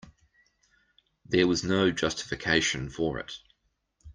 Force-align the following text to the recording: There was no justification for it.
There 1.27 1.45
was 1.45 1.63
no 1.63 1.91
justification 1.91 2.89
for 2.89 3.19
it. 3.19 3.37